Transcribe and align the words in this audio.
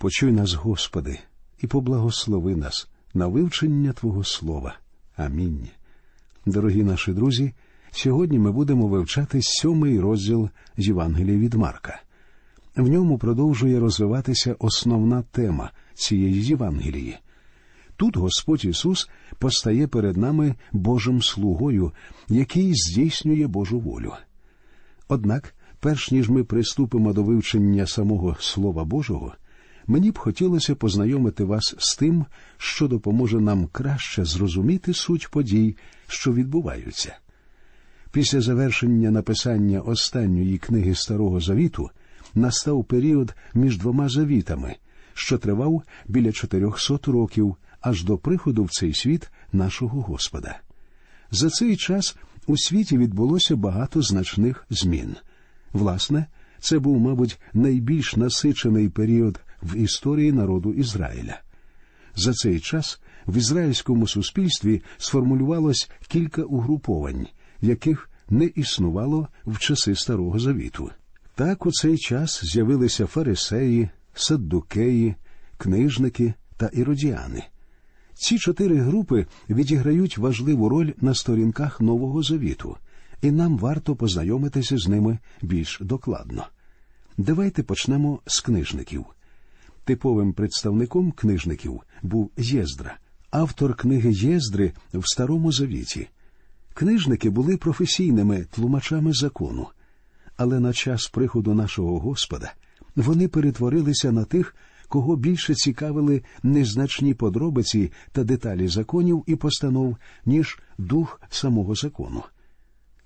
Почуй 0.00 0.32
нас, 0.32 0.54
Господи, 0.54 1.18
і 1.58 1.66
поблагослови 1.66 2.56
нас 2.56 2.88
на 3.14 3.26
вивчення 3.26 3.92
Твого 3.92 4.24
Слова. 4.24 4.78
Амінь. 5.16 5.68
Дорогі 6.46 6.82
наші 6.82 7.12
друзі. 7.12 7.52
Сьогодні 7.90 8.38
ми 8.38 8.52
будемо 8.52 8.88
вивчати 8.88 9.42
сьомий 9.42 10.00
розділ 10.00 10.48
з 10.76 10.86
Євангелія 10.86 11.38
від 11.38 11.54
Марка. 11.54 12.02
В 12.76 12.88
ньому 12.88 13.18
продовжує 13.18 13.80
розвиватися 13.80 14.56
основна 14.58 15.22
тема 15.22 15.70
цієї 15.94 16.44
Євангелії. 16.44 17.18
Тут 17.96 18.16
Господь 18.16 18.64
Ісус 18.64 19.10
постає 19.38 19.86
перед 19.86 20.16
нами 20.16 20.54
Божим 20.72 21.22
слугою, 21.22 21.92
який 22.28 22.74
здійснює 22.74 23.46
Божу 23.46 23.80
волю. 23.80 24.12
Однак, 25.08 25.54
перш 25.80 26.10
ніж 26.10 26.30
ми 26.30 26.44
приступимо 26.44 27.12
до 27.12 27.22
вивчення 27.22 27.86
самого 27.86 28.36
Слова 28.40 28.84
Божого, 28.84 29.34
мені 29.86 30.10
б 30.10 30.18
хотілося 30.18 30.74
познайомити 30.74 31.44
вас 31.44 31.74
з 31.78 31.96
тим, 31.96 32.26
що 32.56 32.88
допоможе 32.88 33.40
нам 33.40 33.66
краще 33.66 34.24
зрозуміти 34.24 34.94
суть 34.94 35.30
подій, 35.30 35.76
що 36.08 36.32
відбуваються. 36.32 37.16
Після 38.12 38.40
завершення 38.40 39.10
написання 39.10 39.80
останньої 39.80 40.58
книги 40.58 40.94
Старого 40.94 41.40
Завіту 41.40 41.90
настав 42.34 42.84
період 42.84 43.34
між 43.54 43.78
двома 43.78 44.08
завітами, 44.08 44.76
що 45.14 45.38
тривав 45.38 45.82
біля 46.08 46.32
400 46.32 46.98
років 47.06 47.56
аж 47.80 48.04
до 48.04 48.18
приходу 48.18 48.64
в 48.64 48.70
цей 48.70 48.94
світ 48.94 49.30
нашого 49.52 50.00
Господа. 50.00 50.60
За 51.30 51.50
цей 51.50 51.76
час 51.76 52.16
у 52.46 52.56
світі 52.56 52.98
відбулося 52.98 53.56
багато 53.56 54.02
значних 54.02 54.66
змін. 54.70 55.16
Власне, 55.72 56.26
це 56.60 56.78
був, 56.78 57.00
мабуть, 57.00 57.40
найбільш 57.52 58.16
насичений 58.16 58.88
період 58.88 59.40
в 59.62 59.76
історії 59.76 60.32
народу 60.32 60.72
Ізраїля. 60.72 61.40
За 62.16 62.32
цей 62.32 62.60
час 62.60 63.00
в 63.26 63.36
ізраїльському 63.36 64.08
суспільстві 64.08 64.82
сформулювалось 64.98 65.90
кілька 66.08 66.42
угруповань 66.42 67.26
яких 67.60 68.10
не 68.30 68.44
існувало 68.44 69.28
в 69.46 69.58
часи 69.58 69.94
Старого 69.94 70.38
Завіту. 70.38 70.90
Так 71.34 71.66
у 71.66 71.72
цей 71.72 71.98
час 71.98 72.40
з'явилися 72.44 73.06
фарисеї, 73.06 73.90
саддукеї, 74.14 75.14
книжники 75.56 76.34
та 76.56 76.66
іродіани. 76.66 77.44
Ці 78.14 78.38
чотири 78.38 78.76
групи 78.76 79.26
відіграють 79.50 80.18
важливу 80.18 80.68
роль 80.68 80.92
на 81.00 81.14
сторінках 81.14 81.80
Нового 81.80 82.22
Завіту, 82.22 82.76
і 83.22 83.30
нам 83.30 83.58
варто 83.58 83.96
познайомитися 83.96 84.78
з 84.78 84.88
ними 84.88 85.18
більш 85.42 85.78
докладно. 85.80 86.46
Давайте 87.18 87.62
почнемо 87.62 88.20
з 88.26 88.40
книжників. 88.40 89.04
Типовим 89.84 90.32
представником 90.32 91.12
книжників 91.12 91.80
був 92.02 92.30
Єздра, 92.36 92.98
автор 93.30 93.74
книги 93.74 94.12
Єздри 94.12 94.72
в 94.94 95.02
Старому 95.04 95.52
Завіті. 95.52 96.08
Книжники 96.74 97.30
були 97.30 97.56
професійними 97.56 98.46
тлумачами 98.50 99.12
закону, 99.12 99.66
але 100.36 100.60
на 100.60 100.72
час 100.72 101.06
приходу 101.06 101.54
нашого 101.54 101.98
Господа 101.98 102.52
вони 102.96 103.28
перетворилися 103.28 104.12
на 104.12 104.24
тих, 104.24 104.54
кого 104.88 105.16
більше 105.16 105.54
цікавили 105.54 106.22
незначні 106.42 107.14
подробиці 107.14 107.92
та 108.12 108.24
деталі 108.24 108.68
законів 108.68 109.24
і 109.26 109.36
постанов, 109.36 109.96
ніж 110.26 110.58
дух 110.78 111.20
самого 111.30 111.74
закону. 111.74 112.22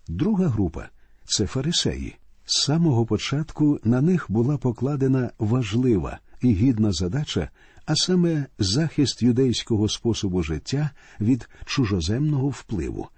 Друга 0.08 0.48
група 0.48 0.88
це 1.24 1.46
фарисеї. 1.46 2.16
З 2.46 2.62
самого 2.62 3.06
початку 3.06 3.80
на 3.84 4.00
них 4.00 4.26
була 4.28 4.56
покладена 4.58 5.30
важлива 5.38 6.18
і 6.44 6.54
гідна 6.54 6.92
задача, 6.92 7.50
а 7.86 7.96
саме 7.96 8.46
захист 8.58 9.22
юдейського 9.22 9.88
способу 9.88 10.42
життя 10.42 10.90
від 11.20 11.48
чужоземного 11.64 12.48
впливу. 12.48 13.08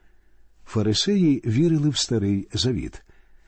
Фарисеї 0.67 1.43
вірили 1.47 1.89
в 1.89 1.97
старий 1.97 2.49
завіт. 2.55 3.03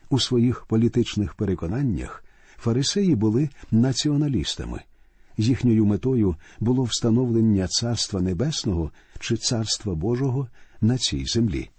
У 0.09 0.19
своїх 0.19 0.65
політичних 0.65 1.33
переконаннях 1.33 2.23
фарисеї 2.57 3.15
були 3.15 3.49
націоналістами. 3.71 4.81
Їхньою 5.37 5.85
метою 5.85 6.35
було 6.59 6.83
встановлення 6.83 7.67
Царства 7.67 8.21
Небесного 8.21 8.91
чи 9.19 9.37
Царства 9.37 9.95
Божого 9.95 10.47
на 10.81 10.97
цій 10.97 11.25
землі. 11.25 11.69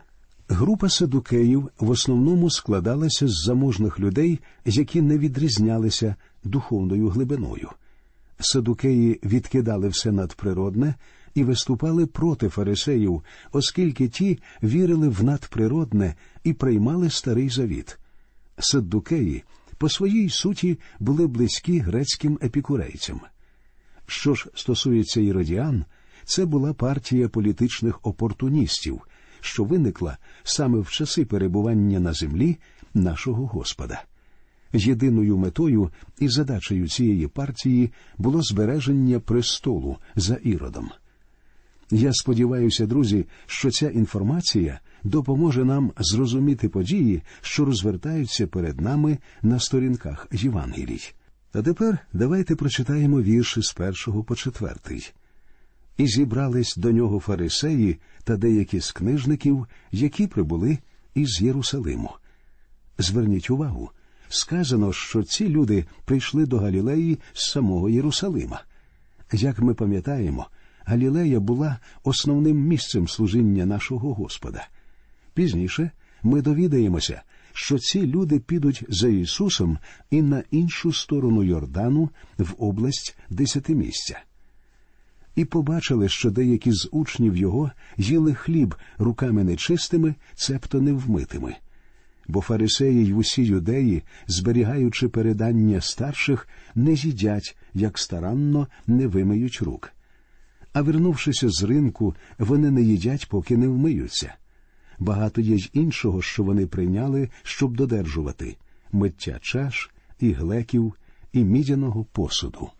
Група 0.48 0.88
садукеїв 0.88 1.70
в 1.80 1.90
основному 1.90 2.50
складалася 2.50 3.28
з 3.28 3.44
заможних 3.46 4.00
людей, 4.00 4.40
які 4.64 5.02
не 5.02 5.18
відрізнялися 5.18 6.14
духовною 6.44 7.08
глибиною. 7.08 7.70
Садукеї 8.40 9.20
відкидали 9.24 9.88
все 9.88 10.12
надприродне 10.12 10.94
і 11.34 11.44
виступали 11.44 12.06
проти 12.06 12.48
фарисеїв, 12.48 13.22
оскільки 13.52 14.08
ті 14.08 14.38
вірили 14.62 15.08
в 15.08 15.24
надприродне 15.24 16.14
і 16.44 16.52
приймали 16.52 17.10
старий 17.10 17.48
завіт. 17.48 17.98
Саддукеї 18.58 19.44
по 19.78 19.88
своїй 19.88 20.30
суті 20.30 20.78
були 20.98 21.26
близькі 21.26 21.78
грецьким 21.78 22.38
епікурейцям. 22.42 23.20
Що 24.06 24.34
ж 24.34 24.46
стосується 24.54 25.20
іродіан, 25.20 25.84
це 26.24 26.44
була 26.44 26.74
партія 26.74 27.28
політичних 27.28 28.00
опортуністів, 28.02 29.00
що 29.40 29.64
виникла 29.64 30.18
саме 30.42 30.78
в 30.78 30.88
часи 30.90 31.24
перебування 31.24 32.00
на 32.00 32.12
землі 32.12 32.58
нашого 32.94 33.46
Господа. 33.46 34.02
Єдиною 34.72 35.38
метою 35.38 35.90
і 36.18 36.28
задачею 36.28 36.88
цієї 36.88 37.26
партії 37.26 37.90
було 38.18 38.42
збереження 38.42 39.20
престолу 39.20 39.96
за 40.16 40.34
іродом. 40.34 40.90
Я 41.90 42.12
сподіваюся, 42.12 42.86
друзі, 42.86 43.26
що 43.46 43.70
ця 43.70 43.90
інформація 43.90 44.80
допоможе 45.04 45.64
нам 45.64 45.92
зрозуміти 45.98 46.68
події, 46.68 47.22
що 47.40 47.64
розвертаються 47.64 48.46
перед 48.46 48.80
нами 48.80 49.18
на 49.42 49.60
сторінках 49.60 50.26
Євангелій. 50.32 51.00
А 51.52 51.62
тепер 51.62 51.98
давайте 52.12 52.56
прочитаємо 52.56 53.22
вірші 53.22 53.62
з 53.62 53.72
першого 53.72 54.24
по 54.24 54.36
четвертий. 54.36 55.12
І 55.96 56.06
зібрались 56.06 56.76
до 56.76 56.92
нього 56.92 57.20
фарисеї 57.20 57.98
та 58.24 58.36
деякі 58.36 58.80
з 58.80 58.92
книжників, 58.92 59.66
які 59.92 60.26
прибули 60.26 60.78
із 61.14 61.42
Єрусалиму. 61.42 62.10
Зверніть 62.98 63.50
увагу, 63.50 63.90
сказано, 64.30 64.92
що 64.92 65.22
ці 65.22 65.48
люди 65.48 65.84
прийшли 66.04 66.46
до 66.46 66.58
Галілеї 66.58 67.18
з 67.32 67.50
самого 67.50 67.88
Єрусалима. 67.88 68.62
Як 69.32 69.58
ми 69.58 69.74
пам'ятаємо, 69.74 70.46
Галілея 70.84 71.40
була 71.40 71.78
основним 72.04 72.56
місцем 72.56 73.08
служіння 73.08 73.66
нашого 73.66 74.14
Господа. 74.14 74.68
Пізніше 75.34 75.90
ми 76.22 76.42
довідаємося, 76.42 77.22
що 77.52 77.78
ці 77.78 78.06
люди 78.06 78.38
підуть 78.38 78.84
за 78.88 79.08
Ісусом 79.08 79.78
і 80.10 80.22
на 80.22 80.42
іншу 80.50 80.92
сторону 80.92 81.42
Йордану 81.42 82.10
в 82.38 82.54
область 82.58 83.18
десятимістя. 83.30 84.22
І 85.36 85.44
побачили, 85.44 86.08
що 86.08 86.30
деякі 86.30 86.72
з 86.72 86.88
учнів 86.92 87.36
його 87.36 87.70
їли 87.96 88.34
хліб 88.34 88.74
руками 88.98 89.44
нечистими, 89.44 90.14
цебто 90.34 90.80
невмитими. 90.80 91.56
Бо 92.30 92.40
фарисеї 92.40 93.06
й 93.06 93.12
усі 93.12 93.42
юдеї, 93.42 94.02
зберігаючи 94.26 95.08
передання 95.08 95.80
старших, 95.80 96.48
не 96.74 96.92
їдять, 96.92 97.56
як 97.74 97.98
старанно 97.98 98.68
не 98.86 99.06
вимиють 99.06 99.62
рук 99.62 99.92
а 100.72 100.82
вернувшися 100.82 101.48
з 101.48 101.62
ринку, 101.62 102.14
вони 102.38 102.70
не 102.70 102.82
їдять, 102.82 103.28
поки 103.28 103.56
не 103.56 103.68
вмиються. 103.68 104.34
Багато 104.98 105.40
є 105.40 105.54
й 105.54 105.70
іншого, 105.72 106.22
що 106.22 106.42
вони 106.42 106.66
прийняли, 106.66 107.28
щоб 107.42 107.76
додержувати 107.76 108.56
миття 108.92 109.38
чаш, 109.42 109.90
і 110.20 110.32
глеків, 110.32 110.94
і 111.32 111.44
мідяного 111.44 112.04
посуду. 112.04 112.70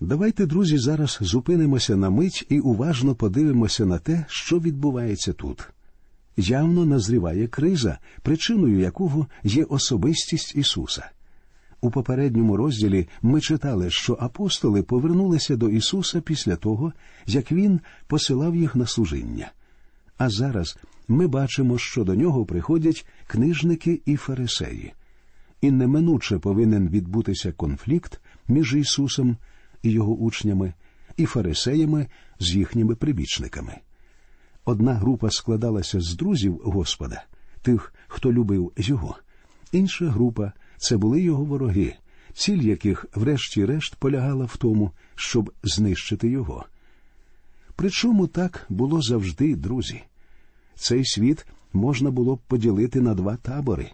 Давайте, 0.00 0.46
друзі, 0.46 0.78
зараз 0.78 1.18
зупинимося 1.20 1.96
на 1.96 2.10
мить 2.10 2.46
і 2.48 2.60
уважно 2.60 3.14
подивимося 3.14 3.86
на 3.86 3.98
те, 3.98 4.24
що 4.28 4.58
відбувається 4.58 5.32
тут. 5.32 5.68
Явно 6.36 6.86
назріває 6.86 7.46
криза, 7.46 7.98
причиною 8.22 8.80
якого 8.80 9.26
є 9.44 9.64
особистість 9.64 10.56
Ісуса. 10.56 11.10
У 11.80 11.90
попередньому 11.90 12.56
розділі 12.56 13.08
ми 13.22 13.40
читали, 13.40 13.90
що 13.90 14.18
апостоли 14.20 14.82
повернулися 14.82 15.56
до 15.56 15.68
Ісуса 15.68 16.20
після 16.20 16.56
того, 16.56 16.92
як 17.26 17.52
Він 17.52 17.80
посилав 18.06 18.56
їх 18.56 18.76
на 18.76 18.86
служіння. 18.86 19.52
А 20.18 20.30
зараз 20.30 20.78
ми 21.08 21.26
бачимо, 21.26 21.78
що 21.78 22.04
до 22.04 22.14
нього 22.14 22.44
приходять 22.44 23.06
книжники 23.26 24.00
і 24.06 24.16
фарисеї. 24.16 24.92
І 25.60 25.70
неминуче 25.70 26.38
повинен 26.38 26.88
відбутися 26.88 27.52
конфлікт 27.52 28.20
між 28.48 28.74
Ісусом 28.74 29.36
і 29.82 29.90
його 29.90 30.14
учнями, 30.14 30.72
і 31.16 31.26
фарисеями 31.26 32.06
з 32.38 32.54
їхніми 32.54 32.94
прибічниками. 32.94 33.78
Одна 34.64 34.94
група 34.94 35.30
складалася 35.30 36.00
з 36.00 36.14
друзів 36.14 36.60
Господа, 36.64 37.24
тих, 37.62 37.94
хто 38.08 38.32
любив 38.32 38.72
його, 38.76 39.16
інша 39.72 40.08
група 40.08 40.52
це 40.76 40.96
були 40.96 41.20
його 41.20 41.44
вороги, 41.44 41.94
ціль 42.32 42.62
яких, 42.62 43.06
врешті-решт, 43.14 43.96
полягала 43.96 44.44
в 44.44 44.56
тому, 44.56 44.90
щоб 45.14 45.52
знищити 45.62 46.28
його. 46.28 46.66
Причому 47.76 48.26
так 48.26 48.66
було 48.68 49.02
завжди, 49.02 49.56
друзі. 49.56 50.02
Цей 50.74 51.04
світ 51.04 51.46
можна 51.72 52.10
було 52.10 52.36
б 52.36 52.38
поділити 52.38 53.00
на 53.00 53.14
два 53.14 53.36
табори 53.36 53.90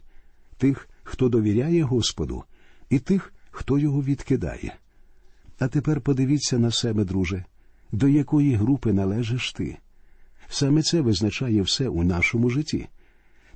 тих, 0.58 0.88
хто 1.02 1.28
довіряє 1.28 1.82
Господу, 1.82 2.44
і 2.90 2.98
тих, 2.98 3.32
хто 3.50 3.78
його 3.78 4.02
відкидає. 4.02 4.76
А 5.58 5.68
тепер 5.68 6.00
подивіться 6.00 6.58
на 6.58 6.70
себе, 6.70 7.04
друже, 7.04 7.44
до 7.92 8.08
якої 8.08 8.54
групи 8.54 8.92
належиш 8.92 9.52
ти. 9.52 9.78
Саме 10.48 10.82
це 10.82 11.00
визначає 11.00 11.62
все 11.62 11.88
у 11.88 12.04
нашому 12.04 12.50
житті. 12.50 12.88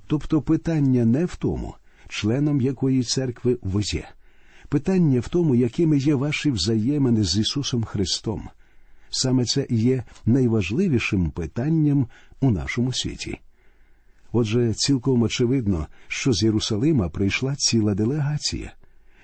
Тобто 0.06 0.43
питання 0.43 1.05
не 1.05 1.25
в 1.25 1.37
тому, 1.37 1.75
членом 2.09 2.61
якої 2.61 3.03
церкви 3.03 3.59
ви 3.62 3.83
є. 3.83 4.09
Питання 4.69 5.21
в 5.21 5.29
тому, 5.29 5.55
якими 5.55 5.99
є 5.99 6.15
ваші 6.15 6.50
взаємини 6.50 7.25
з 7.25 7.39
Ісусом 7.39 7.85
Христом. 7.85 8.49
Саме 9.11 9.44
це 9.44 9.67
є 9.71 10.05
найважливішим 10.27 11.31
питанням 11.31 12.06
у 12.41 12.50
нашому 12.50 12.93
світі. 12.93 13.39
Отже, 14.33 14.75
цілком 14.75 15.23
очевидно, 15.23 15.87
що 16.09 16.33
з 16.33 16.43
Єрусалима 16.43 17.09
прийшла 17.09 17.56
ціла 17.56 17.94
делегація. 17.94 18.73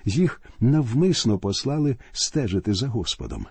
Їх 0.05 0.41
навмисно 0.59 1.37
послали 1.37 1.97
стежити 2.11 2.73
за 2.73 2.87
Господом. 2.87 3.45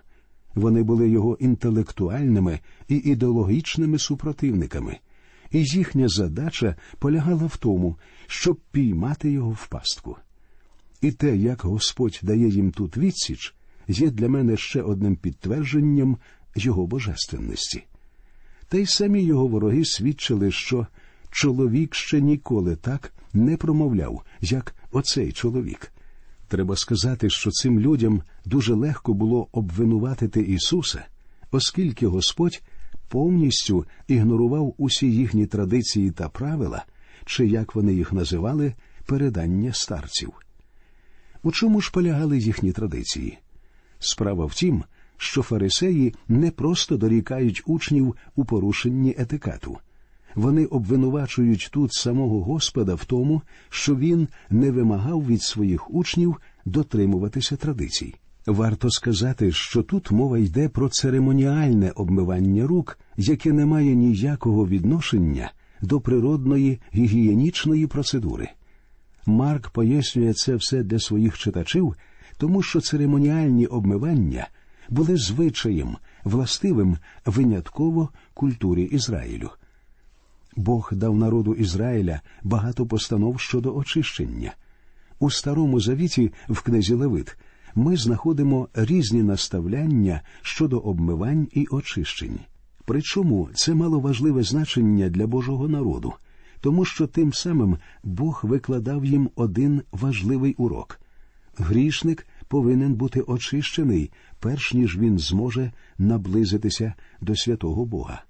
Вони 0.58 0.82
були 0.82 1.08
його 1.08 1.36
інтелектуальними 1.40 2.60
і 2.88 2.96
ідеологічними 2.96 3.98
супротивниками, 3.98 4.98
і 5.50 5.58
їхня 5.62 6.08
задача 6.08 6.76
полягала 6.98 7.46
в 7.46 7.56
тому, 7.56 7.96
щоб 8.26 8.60
піймати 8.70 9.30
його 9.30 9.50
в 9.50 9.66
пастку. 9.66 10.16
І 11.00 11.12
те, 11.12 11.36
як 11.36 11.62
Господь 11.62 12.20
дає 12.22 12.48
їм 12.48 12.70
тут 12.70 12.96
відсіч, 12.96 13.54
є 13.88 14.10
для 14.10 14.28
мене 14.28 14.56
ще 14.56 14.82
одним 14.82 15.16
підтвердженням 15.16 16.16
його 16.56 16.86
божественності. 16.86 17.84
Та 18.68 18.78
й 18.78 18.86
самі 18.86 19.22
його 19.22 19.46
вороги 19.46 19.84
свідчили, 19.84 20.50
що 20.50 20.86
чоловік 21.30 21.94
ще 21.94 22.20
ніколи 22.20 22.76
так 22.76 23.12
не 23.32 23.56
промовляв, 23.56 24.22
як 24.40 24.74
оцей 24.90 25.32
чоловік. 25.32 25.92
Треба 26.48 26.76
сказати, 26.76 27.30
що 27.30 27.50
цим 27.50 27.80
людям 27.80 28.22
дуже 28.44 28.74
легко 28.74 29.14
було 29.14 29.48
обвинуватити 29.52 30.40
Ісуса, 30.40 31.04
оскільки 31.50 32.06
Господь 32.06 32.62
повністю 33.08 33.86
ігнорував 34.08 34.74
усі 34.78 35.12
їхні 35.12 35.46
традиції 35.46 36.10
та 36.10 36.28
правила, 36.28 36.84
чи 37.24 37.46
як 37.46 37.74
вони 37.74 37.94
їх 37.94 38.12
називали, 38.12 38.74
передання 39.06 39.72
старців. 39.72 40.32
У 41.42 41.52
чому 41.52 41.80
ж 41.80 41.90
полягали 41.92 42.38
їхні 42.38 42.72
традиції? 42.72 43.38
Справа 43.98 44.46
в 44.46 44.54
тім, 44.54 44.84
що 45.16 45.42
фарисеї 45.42 46.14
не 46.28 46.50
просто 46.50 46.96
дорікають 46.96 47.62
учнів 47.66 48.16
у 48.36 48.44
порушенні 48.44 49.14
етикету. 49.18 49.78
Вони 50.34 50.64
обвинувачують 50.64 51.68
тут 51.72 51.92
самого 51.92 52.42
Господа 52.42 52.94
в 52.94 53.04
тому, 53.04 53.42
що 53.68 53.96
він 53.96 54.28
не 54.50 54.70
вимагав 54.70 55.26
від 55.26 55.42
своїх 55.42 55.90
учнів 55.94 56.36
дотримуватися 56.64 57.56
традицій. 57.56 58.14
Варто 58.46 58.90
сказати, 58.90 59.52
що 59.52 59.82
тут 59.82 60.10
мова 60.10 60.38
йде 60.38 60.68
про 60.68 60.88
церемоніальне 60.88 61.92
обмивання 61.94 62.66
рук, 62.66 62.98
яке 63.16 63.52
не 63.52 63.66
має 63.66 63.94
ніякого 63.94 64.66
відношення 64.66 65.52
до 65.82 66.00
природної 66.00 66.80
гігієнічної 66.94 67.86
процедури. 67.86 68.48
Марк 69.26 69.70
пояснює 69.70 70.32
це 70.32 70.54
все 70.54 70.82
для 70.82 70.98
своїх 70.98 71.38
читачів, 71.38 71.94
тому 72.38 72.62
що 72.62 72.80
церемоніальні 72.80 73.66
обмивання 73.66 74.48
були 74.88 75.16
звичаєм, 75.16 75.96
властивим 76.24 76.98
винятково 77.26 78.08
культурі 78.34 78.82
Ізраїлю. 78.82 79.50
Бог 80.58 80.90
дав 80.92 81.16
народу 81.16 81.54
Ізраїля 81.54 82.20
багато 82.42 82.86
постанов 82.86 83.40
щодо 83.40 83.76
очищення. 83.76 84.52
У 85.18 85.30
Старому 85.30 85.80
Завіті 85.80 86.32
в 86.48 86.62
книзі 86.62 86.94
Левит 86.94 87.36
ми 87.74 87.96
знаходимо 87.96 88.68
різні 88.74 89.22
наставляння 89.22 90.20
щодо 90.42 90.78
обмивань 90.78 91.48
і 91.52 91.66
очищень. 91.70 92.38
Причому 92.84 93.48
це 93.54 93.74
мало 93.74 94.00
важливе 94.00 94.42
значення 94.42 95.08
для 95.08 95.26
Божого 95.26 95.68
народу, 95.68 96.12
тому 96.60 96.84
що 96.84 97.06
тим 97.06 97.32
самим 97.32 97.78
Бог 98.02 98.40
викладав 98.44 99.04
їм 99.04 99.30
один 99.36 99.82
важливий 99.92 100.54
урок 100.54 101.00
грішник 101.58 102.26
повинен 102.48 102.94
бути 102.94 103.20
очищений, 103.20 104.10
перш 104.40 104.74
ніж 104.74 104.98
він 104.98 105.18
зможе 105.18 105.72
наблизитися 105.98 106.94
до 107.20 107.36
святого 107.36 107.84
Бога. 107.84 108.22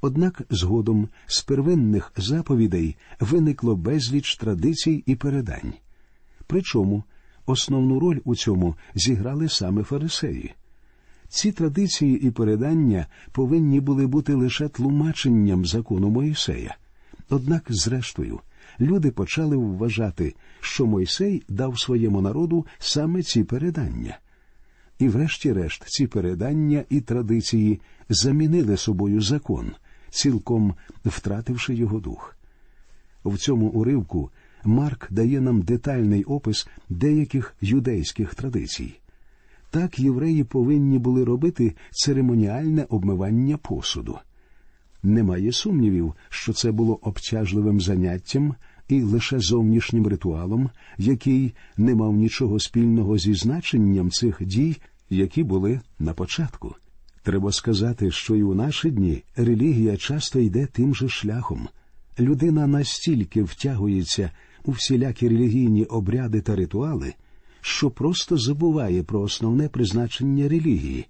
Однак 0.00 0.42
згодом 0.50 1.08
з 1.26 1.42
первинних 1.42 2.12
заповідей 2.16 2.96
виникло 3.20 3.76
безліч 3.76 4.36
традицій 4.36 5.02
і 5.06 5.14
передань. 5.14 5.72
Причому 6.46 7.04
основну 7.46 8.00
роль 8.00 8.20
у 8.24 8.34
цьому 8.34 8.74
зіграли 8.94 9.48
саме 9.48 9.82
фарисеї. 9.82 10.54
Ці 11.28 11.52
традиції 11.52 12.26
і 12.26 12.30
передання 12.30 13.06
повинні 13.32 13.80
були 13.80 14.06
бути 14.06 14.34
лише 14.34 14.68
тлумаченням 14.68 15.66
закону 15.66 16.10
Моїсея. 16.10 16.76
Однак, 17.30 17.64
зрештою, 17.68 18.40
люди 18.80 19.10
почали 19.10 19.56
вважати, 19.56 20.34
що 20.60 20.86
Мойсей 20.86 21.42
дав 21.48 21.80
своєму 21.80 22.20
народу 22.20 22.66
саме 22.78 23.22
ці 23.22 23.44
передання. 23.44 24.18
І, 24.98 25.08
врешті-решт, 25.08 25.84
ці 25.86 26.06
передання 26.06 26.84
і 26.90 27.00
традиції 27.00 27.80
замінили 28.08 28.76
собою 28.76 29.20
закон, 29.20 29.70
цілком 30.10 30.74
втративши 31.04 31.74
його 31.74 32.00
дух. 32.00 32.36
В 33.24 33.38
цьому 33.38 33.66
уривку 33.66 34.30
Марк 34.64 35.12
дає 35.12 35.40
нам 35.40 35.62
детальний 35.62 36.24
опис 36.24 36.68
деяких 36.88 37.54
юдейських 37.60 38.34
традицій. 38.34 38.94
Так 39.70 39.98
євреї 39.98 40.44
повинні 40.44 40.98
були 40.98 41.24
робити 41.24 41.74
церемоніальне 41.90 42.86
обмивання 42.88 43.56
посуду. 43.56 44.18
Немає 45.02 45.52
сумнівів, 45.52 46.14
що 46.28 46.52
це 46.52 46.72
було 46.72 46.98
обтяжливим 47.02 47.80
заняттям 47.80 48.54
і 48.88 49.02
лише 49.02 49.38
зовнішнім 49.38 50.06
ритуалом, 50.06 50.70
який 50.98 51.54
не 51.76 51.94
мав 51.94 52.16
нічого 52.16 52.60
спільного 52.60 53.18
зі 53.18 53.34
значенням 53.34 54.10
цих 54.10 54.46
дій, 54.46 54.76
які 55.10 55.42
були 55.42 55.80
на 55.98 56.12
початку. 56.12 56.74
Треба 57.22 57.52
сказати, 57.52 58.10
що 58.10 58.36
і 58.36 58.42
у 58.42 58.54
наші 58.54 58.90
дні 58.90 59.22
релігія 59.36 59.96
часто 59.96 60.38
йде 60.38 60.66
тим 60.66 60.94
же 60.94 61.08
шляхом. 61.08 61.68
Людина 62.18 62.66
настільки 62.66 63.42
втягується 63.42 64.30
у 64.64 64.70
всілякі 64.70 65.28
релігійні 65.28 65.84
обряди 65.84 66.40
та 66.40 66.56
ритуали, 66.56 67.14
що 67.60 67.90
просто 67.90 68.38
забуває 68.38 69.02
про 69.02 69.20
основне 69.20 69.68
призначення 69.68 70.48
релігії 70.48 71.06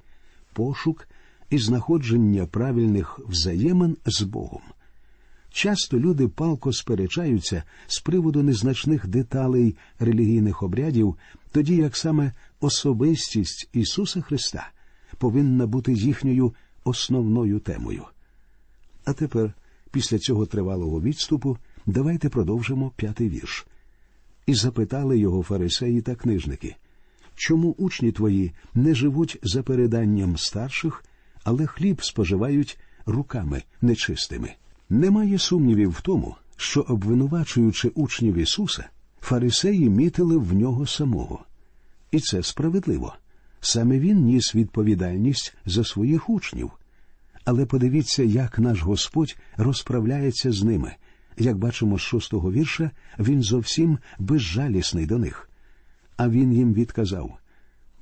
пошук 0.53 1.09
і 1.51 1.59
знаходження 1.59 2.47
правильних 2.47 3.21
взаємин 3.29 3.97
з 4.07 4.23
Богом. 4.23 4.63
Часто 5.51 5.99
люди 5.99 6.29
палко 6.29 6.73
сперечаються 6.73 7.63
з 7.87 8.01
приводу 8.01 8.43
незначних 8.43 9.07
деталей 9.07 9.77
релігійних 9.99 10.63
обрядів, 10.63 11.17
тоді 11.53 11.77
як 11.77 11.97
саме 11.97 12.33
особистість 12.61 13.69
Ісуса 13.73 14.21
Христа 14.21 14.71
повинна 15.19 15.67
бути 15.67 15.93
їхньою 15.93 16.55
основною 16.85 17.59
темою. 17.59 18.05
А 19.05 19.13
тепер, 19.13 19.53
після 19.91 20.19
цього 20.19 20.47
тривалого 20.47 21.01
відступу, 21.01 21.59
давайте 21.87 22.29
продовжимо 22.29 22.93
п'ятий 22.97 23.29
вірш. 23.29 23.67
І 24.47 24.55
запитали 24.55 25.19
його 25.19 25.43
фарисеї 25.43 26.01
та 26.01 26.15
книжники, 26.15 26.77
чому 27.35 27.75
учні 27.79 28.13
твої 28.13 28.53
не 28.75 28.95
живуть 28.95 29.39
за 29.43 29.63
переданням 29.63 30.37
старших, 30.37 31.05
але 31.45 31.67
хліб 31.67 32.05
споживають 32.05 32.79
руками 33.07 33.63
нечистими? 33.83 34.55
Немає 34.91 35.39
сумнівів 35.39 35.91
в 35.91 36.01
тому, 36.01 36.37
що, 36.57 36.81
обвинувачуючи 36.81 37.89
учнів 37.89 38.35
Ісуса, 38.35 38.89
фарисеї 39.21 39.91
мітили 39.91 40.37
в 40.37 40.55
нього 40.55 40.87
самого. 40.87 41.45
І 42.11 42.21
це 42.21 42.43
справедливо. 42.43 43.15
Саме 43.61 43.99
він 43.99 44.25
ніс 44.25 44.55
відповідальність 44.55 45.57
за 45.67 45.85
своїх 45.85 46.31
учнів. 46.31 46.71
Але 47.45 47.67
подивіться, 47.67 48.23
як 48.23 48.59
наш 48.59 48.83
Господь 48.83 49.37
розправляється 49.57 50.53
з 50.53 50.63
ними. 50.63 50.95
Як 51.39 51.59
бачимо 51.59 51.99
з 51.99 52.01
шостого 52.01 52.53
вірша, 52.53 52.91
він 53.19 53.43
зовсім 53.43 53.99
безжалісний 54.19 55.07
до 55.07 55.19
них. 55.19 55.51
А 56.17 56.29
він 56.29 56.53
їм 56.53 56.75
відказав 56.75 57.39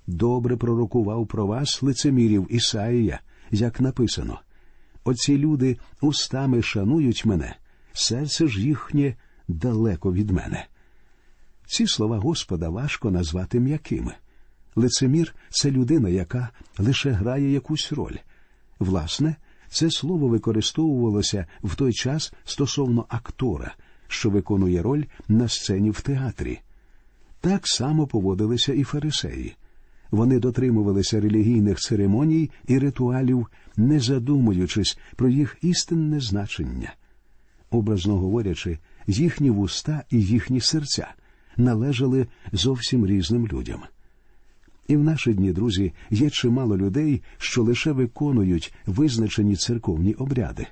добре 0.06 0.56
пророкував 0.56 1.26
про 1.26 1.46
вас 1.46 1.82
лицемірів 1.82 2.46
Ісаїя, 2.50 3.20
як 3.50 3.80
написано. 3.80 4.40
Оці 5.04 5.38
люди 5.38 5.78
устами 6.00 6.62
шанують 6.62 7.24
мене, 7.24 7.56
серце 7.92 8.46
ж 8.46 8.60
їхнє 8.60 9.14
далеко 9.48 10.12
від 10.12 10.30
мене. 10.30 10.66
Ці 11.66 11.86
слова 11.86 12.18
Господа 12.18 12.68
важко 12.68 13.10
назвати 13.10 13.60
м'якими. 13.60 14.14
Лицемір 14.76 15.34
це 15.50 15.70
людина, 15.70 16.08
яка 16.08 16.48
лише 16.78 17.10
грає 17.10 17.52
якусь 17.52 17.92
роль. 17.92 18.16
Власне, 18.78 19.36
це 19.68 19.90
слово 19.90 20.28
використовувалося 20.28 21.46
в 21.62 21.74
той 21.74 21.92
час 21.92 22.32
стосовно 22.44 23.06
актора, 23.08 23.74
що 24.08 24.30
виконує 24.30 24.82
роль 24.82 25.04
на 25.28 25.48
сцені 25.48 25.90
в 25.90 26.00
театрі. 26.00 26.60
Так 27.40 27.68
само 27.68 28.06
поводилися 28.06 28.72
і 28.72 28.82
фарисеї. 28.82 29.56
Вони 30.10 30.38
дотримувалися 30.38 31.20
релігійних 31.20 31.78
церемоній 31.78 32.50
і 32.66 32.78
ритуалів, 32.78 33.46
не 33.76 34.00
задумуючись 34.00 34.98
про 35.16 35.28
їх 35.28 35.56
істинне 35.62 36.20
значення. 36.20 36.94
Образно 37.70 38.16
говорячи, 38.16 38.78
їхні 39.06 39.50
вуста 39.50 40.02
і 40.10 40.22
їхні 40.22 40.60
серця 40.60 41.08
належали 41.56 42.26
зовсім 42.52 43.06
різним 43.06 43.46
людям. 43.46 43.80
І 44.88 44.96
в 44.96 45.04
наші 45.04 45.34
дні, 45.34 45.52
друзі, 45.52 45.92
є 46.10 46.30
чимало 46.30 46.76
людей, 46.76 47.22
що 47.38 47.62
лише 47.62 47.92
виконують 47.92 48.74
визначені 48.86 49.56
церковні 49.56 50.14
обряди. 50.14 50.66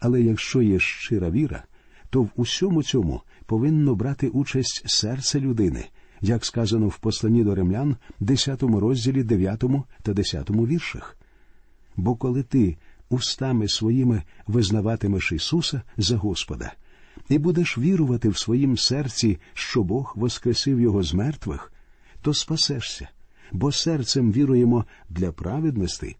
Але 0.00 0.22
якщо 0.22 0.62
є 0.62 0.78
щира 0.78 1.30
віра, 1.30 1.64
то 2.10 2.22
в 2.22 2.30
усьому 2.36 2.82
цьому 2.82 3.22
повинно 3.46 3.94
брати 3.94 4.28
участь 4.28 4.82
серце 4.86 5.40
людини, 5.40 5.84
як 6.20 6.44
сказано 6.44 6.88
в 6.88 6.98
посланні 6.98 7.44
до 7.44 7.54
римлян, 7.54 7.96
10 8.20 8.62
розділі 8.62 9.22
9 9.22 9.64
та 10.02 10.12
10 10.12 10.50
віршах. 10.50 11.16
Бо 11.96 12.16
коли 12.16 12.42
ти 12.42 12.76
устами 13.08 13.68
своїми 13.68 14.22
визнаватимеш 14.46 15.32
Ісуса 15.32 15.82
за 15.96 16.16
Господа, 16.16 16.72
і 17.28 17.38
будеш 17.38 17.78
вірувати 17.78 18.28
в 18.28 18.38
своїм 18.38 18.78
серці, 18.78 19.38
що 19.54 19.82
Бог 19.82 20.12
воскресив 20.16 20.80
Його 20.80 21.02
з 21.02 21.14
мертвих, 21.14 21.72
то 22.22 22.34
спасешся, 22.34 23.08
бо 23.52 23.72
серцем 23.72 24.32
віруємо 24.32 24.84
для 25.08 25.32
праведності, 25.32 26.16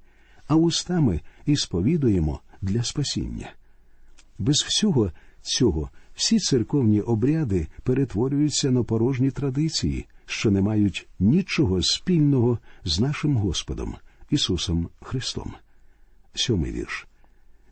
а 0.49 0.57
устами 0.57 1.21
і 1.47 1.57
сповідуємо 1.57 2.41
для 2.63 2.83
спасіння. 2.83 3.53
Без 4.39 4.57
всього 4.57 5.13
цього 5.43 5.91
всі 6.15 6.39
церковні 6.39 7.01
обряди 7.01 7.67
перетворюються 7.83 8.71
на 8.71 8.83
порожні 8.83 9.31
традиції, 9.31 10.07
що 10.27 10.51
не 10.51 10.61
мають 10.61 11.09
нічого 11.19 11.83
спільного 11.83 12.59
з 12.85 13.01
нашим 13.01 13.37
Господом, 13.37 13.95
Ісусом 14.31 14.89
Христом. 15.03 15.55
Сьомий 16.35 16.73
вірш. 16.73 17.07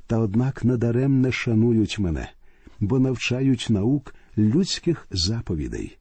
Та 0.06 0.18
однак 0.18 0.64
надаремне 0.64 1.32
шанують 1.32 1.98
мене, 1.98 2.30
бо 2.80 2.98
навчають 2.98 3.66
наук 3.70 4.14
людських 4.38 5.06
заповідей. 5.10 5.98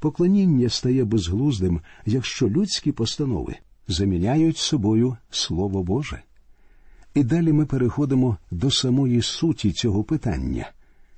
Поклоніння 0.00 0.68
стає 0.68 1.04
безглуздим, 1.04 1.80
якщо 2.06 2.48
людські 2.48 2.92
постанови 2.92 3.56
заміняють 3.88 4.56
собою 4.56 5.16
Слово 5.30 5.82
Боже. 5.82 6.22
І 7.14 7.24
далі 7.24 7.52
ми 7.52 7.66
переходимо 7.66 8.36
до 8.50 8.70
самої 8.70 9.22
суті 9.22 9.72
цього 9.72 10.04
питання. 10.04 10.70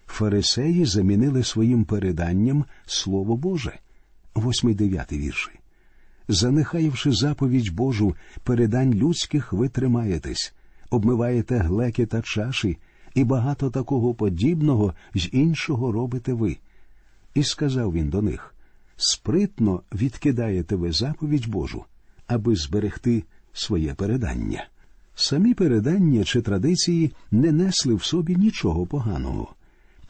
Фарисеї 0.06 0.84
замінили 0.84 1.44
своїм 1.44 1.84
переданням 1.84 2.64
Слово 2.86 3.36
Боже, 3.36 3.78
восьмий 4.34 4.74
дев'ятий 4.74 5.18
вірші. 5.18 5.50
Занехаєвши 6.28 7.12
заповідь 7.12 7.74
Божу, 7.74 8.14
передань 8.44 8.94
людських 8.94 9.52
ви 9.52 9.68
тримаєтесь, 9.68 10.54
обмиваєте 10.90 11.58
глеки 11.58 12.06
та 12.06 12.22
чаші, 12.22 12.78
і 13.14 13.24
багато 13.24 13.70
такого 13.70 14.14
подібного 14.14 14.94
з 15.14 15.28
іншого 15.32 15.92
робите 15.92 16.32
ви. 16.32 16.56
І 17.34 17.42
сказав 17.42 17.92
він 17.92 18.08
до 18.08 18.22
них 18.22 18.54
спритно 18.96 19.82
відкидаєте 19.92 20.76
ви 20.76 20.92
заповідь 20.92 21.46
Божу, 21.46 21.84
аби 22.26 22.56
зберегти 22.56 23.24
своє 23.52 23.94
передання. 23.94 24.68
Самі 25.14 25.54
передання 25.54 26.24
чи 26.24 26.42
традиції 26.42 27.12
не 27.30 27.52
несли 27.52 27.94
в 27.94 28.04
собі 28.04 28.36
нічого 28.36 28.86
поганого. 28.86 29.54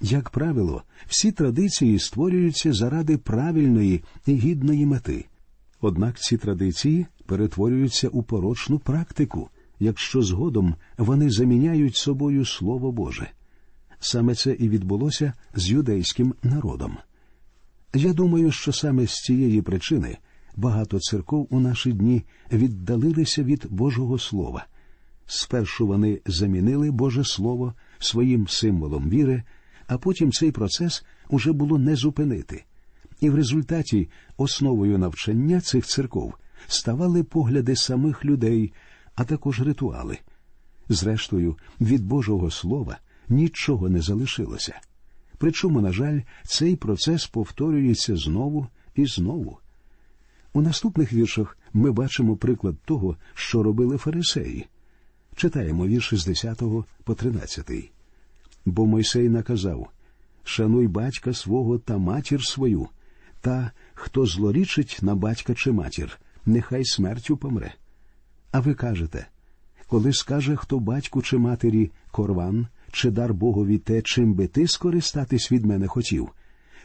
Як 0.00 0.30
правило, 0.30 0.82
всі 1.06 1.32
традиції 1.32 1.98
створюються 1.98 2.72
заради 2.72 3.18
правильної 3.18 4.04
і 4.26 4.34
гідної 4.34 4.86
мети. 4.86 5.24
Однак 5.80 6.20
ці 6.20 6.36
традиції 6.36 7.06
перетворюються 7.26 8.08
у 8.08 8.22
порочну 8.22 8.78
практику, 8.78 9.48
якщо 9.80 10.22
згодом 10.22 10.74
вони 10.98 11.30
заміняють 11.30 11.96
собою 11.96 12.44
Слово 12.44 12.92
Боже. 12.92 13.30
Саме 14.00 14.34
це 14.34 14.52
і 14.52 14.68
відбулося 14.68 15.32
з 15.54 15.70
юдейським 15.70 16.34
народом. 16.42 16.96
Я 17.94 18.12
думаю, 18.12 18.52
що 18.52 18.72
саме 18.72 19.06
з 19.06 19.20
цієї 19.20 19.62
причини 19.62 20.18
багато 20.56 20.99
церков 21.00 21.46
у 21.50 21.61
наші 21.61 21.92
дні 21.92 22.25
віддалилися 22.52 23.42
від 23.42 23.66
Божого 23.70 24.18
Слова. 24.18 24.66
Спершу 25.26 25.87
вони 25.87 26.20
замінили 26.26 26.90
Боже 26.90 27.25
Слово 27.25 27.75
своїм 27.99 28.49
символом 28.49 29.11
віри, 29.11 29.42
а 29.87 29.99
потім 29.99 30.32
цей 30.32 30.50
процес 30.50 31.04
уже 31.28 31.52
було 31.52 31.78
не 31.78 31.96
зупинити. 31.96 32.64
І 33.20 33.30
в 33.30 33.34
результаті 33.34 34.08
основою 34.37 34.99
навчання 34.99 35.61
цих 35.61 35.87
церков 35.87 36.34
ставали 36.66 37.22
погляди 37.22 37.76
самих 37.76 38.25
людей, 38.25 38.72
а 39.14 39.25
також 39.25 39.61
ритуали. 39.61 40.18
Зрештою, 40.88 41.56
від 41.80 42.04
Божого 42.04 42.50
Слова 42.50 42.99
нічого 43.28 43.88
не 43.88 44.00
залишилося. 44.00 44.80
Причому, 45.42 45.80
на 45.80 45.92
жаль, 45.92 46.20
цей 46.44 46.76
процес 46.76 47.26
повторюється 47.26 48.16
знову 48.16 48.66
і 48.94 49.06
знову. 49.06 49.58
У 50.52 50.62
наступних 50.62 51.12
віршах 51.12 51.58
ми 51.72 51.90
бачимо 51.90 52.37
приклад 52.37 52.76
того, 52.84 53.16
що 53.34 53.62
робили 53.62 53.96
фарисеї. 53.99 54.66
Читаємо 55.37 55.87
вірші 55.87 56.16
з 56.16 56.26
10 56.26 56.62
по 57.04 57.14
13. 57.14 57.70
Бо 58.64 58.87
Мойсей 58.87 59.28
наказав 59.28 59.90
Шануй 60.44 60.88
батька 60.88 61.32
свого 61.32 61.78
та 61.78 61.99
матір 61.99 62.44
свою, 62.44 62.88
та 63.40 63.70
хто 63.94 64.26
злорічить 64.26 64.99
на 65.02 65.14
батька 65.14 65.54
чи 65.54 65.72
матір, 65.72 66.20
нехай 66.46 66.84
смертю 66.84 67.37
помре. 67.37 67.75
А 68.50 68.61
ви 68.61 68.75
кажете 68.75 69.26
коли 69.92 70.12
скаже 70.12 70.56
хто 70.56 70.78
батьку 70.78 71.22
чи 71.22 71.38
матері 71.38 71.90
корван, 72.11 72.66
чи 72.92 73.11
дар 73.11 73.34
Богові 73.34 73.78
те, 73.78 74.02
чим 74.02 74.34
би 74.34 74.46
ти 74.46 74.68
скористатись 74.68 75.52
від 75.52 75.64
мене 75.64 75.87
хотів, 75.87 76.28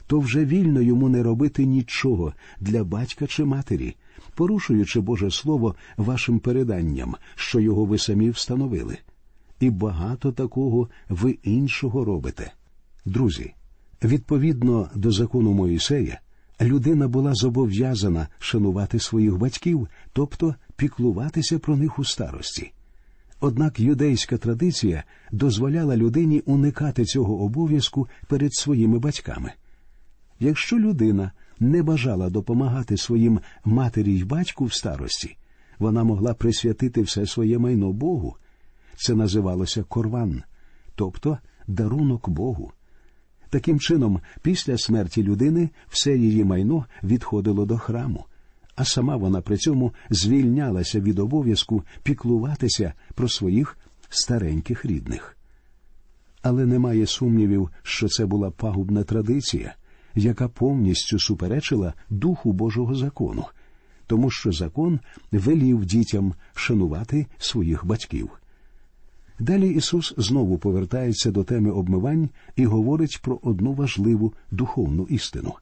то 0.08 0.20
вже 0.20 0.46
вільно 0.46 0.82
йому 0.82 1.10
не 1.10 1.24
робити 1.24 1.66
нічого 1.66 2.34
для 2.60 2.84
батька 2.84 3.28
чи 3.28 3.44
матері, 3.44 3.96
порушуючи 4.36 5.00
Боже 5.00 5.32
Слово 5.32 5.76
вашим 5.98 6.40
переданням, 6.40 7.16
що 7.36 7.60
його 7.60 7.86
ви 7.86 7.98
самі 7.98 8.30
встановили. 8.30 8.98
І 9.60 9.70
багато 9.70 10.32
такого 10.32 10.90
ви 11.10 11.38
іншого 11.44 12.06
робите. 12.06 12.52
Друзі, 13.06 13.54
відповідно 14.04 14.90
до 14.96 15.12
закону 15.12 15.54
Моїсея, 15.54 16.20
людина 16.62 17.08
була 17.08 17.34
зобов'язана 17.34 18.28
шанувати 18.40 19.00
своїх 19.00 19.38
батьків, 19.38 19.88
тобто 20.14 20.56
піклуватися 20.76 21.60
про 21.60 21.78
них 21.78 22.00
у 22.00 22.04
старості. 22.04 22.72
Однак 23.40 23.80
юдейська 23.80 24.38
традиція 24.38 25.04
дозволяла 25.32 25.98
людині 25.98 26.40
уникати 26.40 27.06
цього 27.06 27.42
обов'язку 27.42 28.08
перед 28.28 28.54
своїми 28.54 29.00
батьками. 29.00 29.52
Якщо 30.40 30.80
людина 30.80 31.32
не 31.60 31.84
бажала 31.84 32.30
допомагати 32.30 32.98
своїм 32.98 33.40
матері 33.66 34.12
й 34.12 34.24
батьку 34.24 34.66
в 34.66 34.74
старості, 34.74 35.38
вона 35.80 36.04
могла 36.04 36.34
присвятити 36.34 37.02
все 37.02 37.26
своє 37.26 37.58
майно 37.58 37.92
Богу. 37.92 38.36
Це 38.96 39.16
називалося 39.16 39.84
корван, 39.84 40.44
тобто 40.96 41.38
дарунок 41.68 42.30
Богу. 42.30 42.72
Таким 43.50 43.80
чином, 43.80 44.20
після 44.42 44.78
смерті 44.78 45.24
людини 45.24 45.70
все 45.90 46.18
її 46.18 46.44
майно 46.44 46.86
відходило 47.04 47.66
до 47.66 47.78
храму 47.78 48.26
а 48.78 48.86
сама 48.86 49.16
вона 49.16 49.42
при 49.42 49.58
цьому 49.58 49.94
звільнялася 50.10 51.00
від 51.00 51.20
обов'язку 51.20 51.84
піклуватися 52.04 52.94
про 53.16 53.30
своїх 53.30 53.78
стареньких 54.10 54.86
рідних. 54.86 55.38
Але 56.42 56.66
немає 56.66 57.06
сумнівів, 57.06 57.70
що 57.84 58.08
це 58.08 58.26
була 58.26 58.52
пагубна 58.52 59.04
традиція, 59.04 59.76
яка 60.16 60.48
повністю 60.48 61.20
суперечила 61.20 61.94
духу 62.10 62.54
Божого 62.54 62.96
закону, 62.96 63.46
тому 64.08 64.30
що 64.30 64.52
закон 64.52 65.00
велів 65.32 65.86
дітям 65.86 66.34
шанувати 66.56 67.26
своїх 67.38 67.86
батьків. 67.86 68.30
Далі 69.40 69.70
Ісус 69.70 70.14
знову 70.18 70.58
повертається 70.58 71.32
до 71.32 71.44
теми 71.44 71.72
обмивань 71.72 72.30
і 72.56 72.66
говорить 72.66 73.20
про 73.22 73.40
одну 73.44 73.74
важливу 73.74 74.34
духовну 74.52 75.04
істину. 75.04 75.54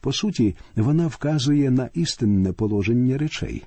По 0.00 0.12
суті, 0.12 0.56
вона 0.76 1.06
вказує 1.06 1.70
на 1.70 1.90
істинне 1.94 2.52
положення 2.52 3.18
речей, 3.18 3.64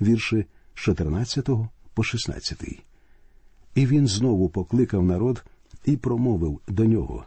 вірші 0.00 0.44
з 0.74 0.80
14 0.80 1.48
по 1.94 2.02
16. 2.02 2.62
І 3.74 3.86
він 3.86 4.06
знову 4.06 4.48
покликав 4.48 5.04
народ 5.04 5.44
і 5.84 5.96
промовив 5.96 6.60
до 6.68 6.84
нього 6.84 7.24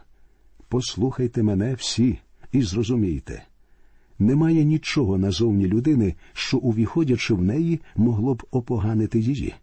Послухайте 0.68 1.42
мене 1.42 1.74
всі 1.74 2.18
і 2.52 2.62
зрозумійте, 2.62 3.44
Немає 4.18 4.64
нічого 4.64 5.18
назовні 5.18 5.66
людини, 5.66 6.14
що, 6.32 6.58
увіходячи 6.58 7.34
в 7.34 7.42
неї, 7.42 7.80
могло 7.96 8.34
б 8.34 8.42
опоганити 8.50 9.18
її. 9.18 9.54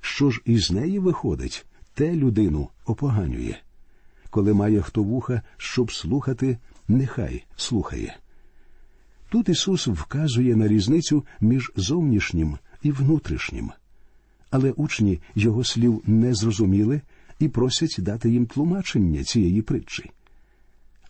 Що 0.00 0.30
ж 0.30 0.40
із 0.44 0.70
неї 0.70 0.98
виходить, 0.98 1.66
те 1.94 2.14
людину 2.14 2.68
опоганює. 2.86 3.54
Коли 4.30 4.54
має 4.54 4.82
хто 4.82 5.02
вуха, 5.02 5.42
щоб 5.56 5.92
слухати, 5.92 6.58
нехай 6.88 7.44
слухає. 7.56 8.16
Тут 9.28 9.48
Ісус 9.48 9.86
вказує 9.86 10.56
на 10.56 10.68
різницю 10.68 11.24
між 11.40 11.72
зовнішнім 11.76 12.56
і 12.82 12.92
внутрішнім. 12.92 13.70
Але 14.50 14.70
учні 14.70 15.20
його 15.34 15.64
слів 15.64 16.02
не 16.06 16.34
зрозуміли 16.34 17.00
і 17.38 17.48
просять 17.48 17.96
дати 17.98 18.30
їм 18.30 18.46
тлумачення 18.46 19.24
цієї 19.24 19.62
притчі. 19.62 20.10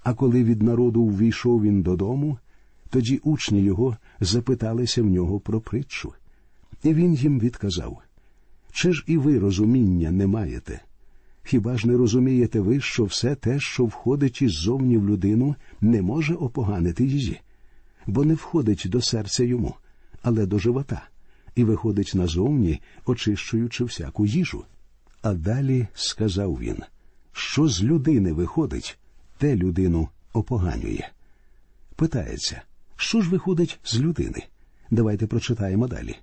А 0.03 0.15
коли 0.15 0.45
від 0.45 0.63
народу 0.63 1.03
увійшов 1.03 1.63
він 1.63 1.83
додому, 1.83 2.39
тоді 2.91 3.21
учні 3.23 3.63
його 3.63 3.97
запиталися 4.21 5.03
в 5.03 5.07
нього 5.07 5.41
про 5.41 5.61
притчу. 5.61 6.13
І 6.83 6.95
він 6.95 7.15
їм 7.15 7.41
відказав 7.41 7.99
Чи 8.73 8.93
ж 8.93 9.05
і 9.07 9.17
ви 9.17 9.39
розуміння 9.39 10.11
не 10.11 10.27
маєте? 10.27 10.81
Хіба 11.43 11.77
ж 11.77 11.89
не 11.89 11.97
розумієте 11.97 12.61
ви, 12.61 12.81
що 12.81 13.05
все 13.05 13.35
те, 13.35 13.61
що 13.61 13.85
входить 13.85 14.43
іззовні 14.43 14.99
в 14.99 15.09
людину, 15.09 15.55
не 15.81 16.03
може 16.03 16.35
опоганити 16.35 17.05
її? 17.05 17.41
Бо 18.07 18.25
не 18.25 18.35
входить 18.35 18.83
до 18.87 19.03
серця 19.03 19.45
йому, 19.45 19.75
але 20.23 20.47
до 20.47 20.59
живота, 20.59 21.09
і 21.55 21.65
виходить 21.65 22.13
назовні, 22.15 22.81
очищуючи 23.07 23.85
всяку 23.85 24.27
їжу. 24.27 24.65
А 25.23 25.35
далі 25.35 25.87
сказав 25.95 26.59
він, 26.61 26.83
що 27.33 27.69
з 27.69 27.83
людини 27.83 28.33
виходить, 28.33 28.99
те 29.39 29.57
людину 29.57 30.09
опоганює. 30.33 31.09
Питається, 31.97 32.63
що 32.97 33.21
ж 33.21 33.31
виходить 33.31 33.79
з 33.85 33.99
людини? 34.01 34.43
Давайте 34.91 35.27
прочитаємо 35.27 35.89
далі. 35.89 36.17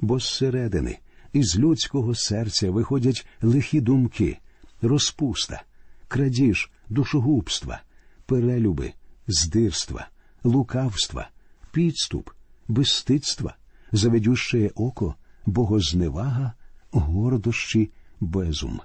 Бо 0.00 0.18
зсередини, 0.18 0.98
із 1.32 1.58
людського 1.58 2.14
серця 2.14 2.70
виходять 2.70 3.26
лихі 3.42 3.80
думки, 3.80 4.38
розпуста, 4.82 5.62
крадіж, 6.08 6.70
душогубства, 6.88 7.82
перелюби, 8.26 8.92
здирства, 9.26 10.08
лукавства, 10.46 11.28
підступ, 11.72 12.30
безстидства, 12.68 13.56
заведюще 13.92 14.70
око, 14.74 15.14
богозневага, 15.46 16.52
гордощі, 16.90 17.90
безум. 18.20 18.80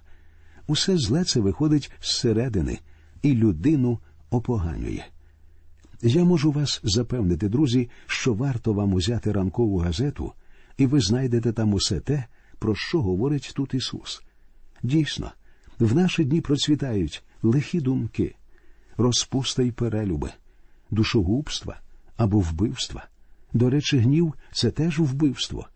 Усе 0.68 0.98
зле 0.98 1.24
це 1.24 1.40
виходить 1.40 1.92
зсередини 2.02 2.80
і 3.22 3.34
людину 3.34 4.00
опоганює. 4.30 5.04
Я 6.02 6.24
можу 6.24 6.52
вас 6.52 6.82
запевнити, 6.84 7.50
друзі, 7.50 7.90
що 8.06 8.34
варто 8.34 8.74
вам 8.74 8.94
узяти 8.94 9.32
ранкову 9.32 9.78
газету, 9.78 10.34
і 10.78 10.86
ви 10.86 11.00
знайдете 11.00 11.52
там 11.52 11.74
усе 11.74 12.00
те, 12.00 12.26
про 12.60 12.76
що 12.76 13.02
говорить 13.02 13.52
тут 13.56 13.74
Ісус. 13.74 14.24
Дійсно, 14.84 15.32
в 15.80 15.96
наші 15.96 16.26
дні 16.26 16.42
процвітають 16.42 17.24
лихі 17.42 17.82
думки, 17.82 18.36
розпуста 18.98 19.64
й 19.64 19.72
перелюби, 19.72 20.32
душогубства 20.92 21.80
або 22.18 22.40
вбивства. 22.40 23.08
До 23.54 23.70
речі, 23.70 23.98
гнів 23.98 24.34
це 24.52 24.72
теж 24.72 25.00
вбивство, 25.00 25.68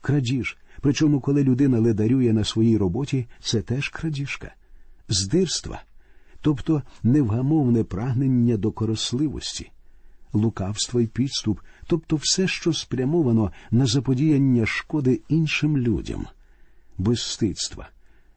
крадіж. 0.00 0.56
Причому, 0.80 1.20
коли 1.20 1.44
людина 1.44 1.80
ледарює 1.80 2.32
на 2.32 2.44
своїй 2.44 2.76
роботі, 2.76 3.26
це 3.40 3.62
теж 3.62 3.88
крадіжка, 3.88 4.54
здирства, 5.08 5.82
тобто 6.40 6.82
невгамовне 7.02 7.84
прагнення 7.84 8.56
до 8.56 8.72
коросливості, 8.72 9.70
лукавство 10.32 11.00
і 11.00 11.06
підступ, 11.06 11.60
тобто 11.86 12.16
все, 12.16 12.48
що 12.48 12.72
спрямовано 12.72 13.52
на 13.70 13.86
заподіяння 13.86 14.66
шкоди 14.66 15.20
іншим 15.28 15.78
людям, 15.78 16.26
безстидства. 16.98 17.88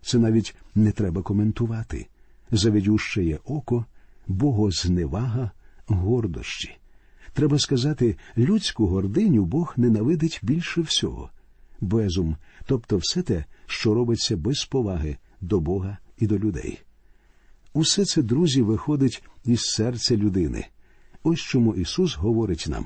Це 0.02 0.20
навіть 0.20 0.56
не 0.76 0.92
треба 0.92 1.22
коментувати. 1.22 2.08
Заведющеє 2.52 3.40
око, 3.46 3.86
богозневага, 4.28 5.52
гордощі. 5.88 6.78
Треба 7.34 7.60
сказати, 7.60 8.18
людську 8.38 8.88
гординю 8.88 9.46
Бог 9.46 9.74
ненавидить 9.78 10.40
більше 10.44 10.82
всього, 10.82 11.30
безум, 11.82 12.38
тобто 12.66 12.98
все 12.98 13.22
те, 13.22 13.46
що 13.66 13.94
робиться 13.94 14.38
без 14.38 14.66
поваги 14.66 15.18
до 15.42 15.60
Бога 15.60 15.98
і 16.18 16.28
до 16.28 16.40
людей. 16.40 16.82
Усе 17.74 18.06
це, 18.06 18.22
друзі, 18.22 18.62
виходить 18.62 19.24
із 19.46 19.62
серця 19.62 20.18
людини. 20.18 20.66
Ось 21.24 21.40
чому 21.40 21.76
Ісус 21.76 22.16
говорить 22.16 22.66
нам 22.70 22.86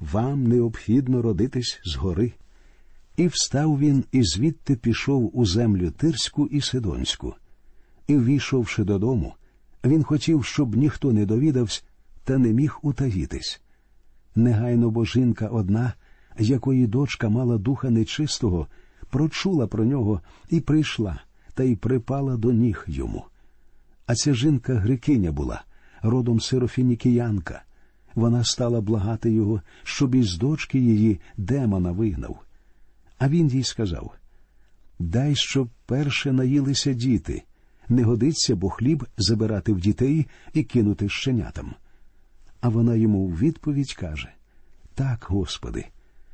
вам 0.00 0.46
необхідно 0.46 1.22
родитись 1.22 1.80
згори. 1.84 2.32
І 3.16 3.26
встав 3.26 3.78
він, 3.78 4.04
і 4.12 4.22
звідти 4.22 4.76
пішов 4.76 5.38
у 5.38 5.46
землю 5.46 5.90
Тирську 5.90 6.46
і 6.46 6.60
Сидонську. 6.60 7.34
І, 8.06 8.16
ввійшовши 8.16 8.84
додому, 8.84 9.34
він 9.84 10.02
хотів, 10.02 10.44
щоб 10.44 10.76
ніхто 10.76 11.12
не 11.12 11.26
довідався, 11.26 11.82
та 12.28 12.38
не 12.38 12.52
міг 12.52 12.78
утаїтись. 12.82 13.60
Негайно 14.34 14.90
бо 14.90 15.04
жінка 15.04 15.46
одна, 15.46 15.92
якої 16.38 16.86
дочка 16.86 17.28
мала 17.28 17.58
духа 17.58 17.90
нечистого, 17.90 18.66
прочула 19.10 19.66
про 19.66 19.84
нього 19.84 20.20
і 20.50 20.60
прийшла, 20.60 21.20
та 21.54 21.62
й 21.62 21.76
припала 21.76 22.36
до 22.36 22.52
ніг 22.52 22.84
йому. 22.88 23.24
А 24.06 24.14
ця 24.14 24.34
жінка 24.34 24.74
грекиня 24.74 25.32
була, 25.32 25.64
родом 26.02 26.40
сирофінікіянка. 26.40 27.62
Вона 28.14 28.44
стала 28.44 28.80
благати 28.80 29.30
його, 29.32 29.62
щоб 29.82 30.14
із 30.14 30.38
дочки 30.38 30.78
її 30.78 31.20
демона 31.36 31.92
вигнав. 31.92 32.40
А 33.18 33.28
він 33.28 33.48
їй 33.48 33.64
сказав 33.64 34.14
Дай, 34.98 35.34
щоб 35.36 35.68
перше 35.86 36.32
наїлися 36.32 36.92
діти. 36.92 37.42
Не 37.88 38.02
годиться, 38.02 38.56
бо 38.56 38.68
хліб 38.70 39.06
забирати 39.18 39.72
в 39.72 39.80
дітей 39.80 40.26
і 40.52 40.62
кинути 40.64 41.08
щенятам. 41.08 41.74
А 42.60 42.68
вона 42.68 42.94
йому 42.94 43.26
в 43.26 43.38
відповідь 43.38 43.94
каже 43.94 44.32
Так, 44.94 45.26
Господи, 45.28 45.84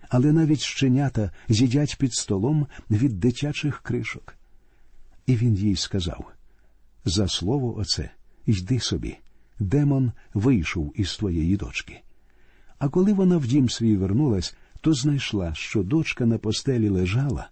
але 0.09 0.33
навіть 0.33 0.61
щенята 0.61 1.31
з'їдять 1.49 1.97
під 1.99 2.15
столом 2.15 2.67
від 2.91 3.21
дитячих 3.21 3.81
кришок. 3.81 4.35
І 5.27 5.37
він 5.37 5.55
їй 5.55 5.77
сказав 5.77 6.33
За 7.05 7.29
слово 7.29 7.79
оце, 7.79 8.11
йди 8.47 8.81
собі. 8.81 9.17
Демон 9.59 10.13
вийшов 10.35 10.93
із 10.97 11.17
твоєї 11.17 11.57
дочки. 11.57 12.01
А 12.79 12.89
коли 12.89 13.13
вона 13.13 13.37
в 13.37 13.47
дім 13.47 13.71
свій 13.71 13.97
вернулась, 13.97 14.57
то 14.81 14.93
знайшла, 14.93 15.55
що 15.55 15.83
дочка 15.83 16.27
на 16.27 16.39
постелі 16.39 16.89
лежала, 16.89 17.49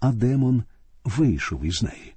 а 0.00 0.12
демон 0.12 0.62
вийшов 1.04 1.64
із 1.64 1.82
неї. 1.82 2.14